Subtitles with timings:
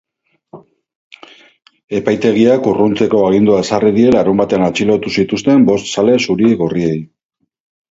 [1.99, 6.99] Epaitegiak urruntzeko agindua ezarri die larunbatean atxilotu zituzten bost zale zuri-gorriei.